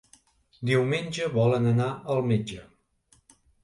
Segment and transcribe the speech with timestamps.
[0.69, 2.69] Diumenge volen anar al metge.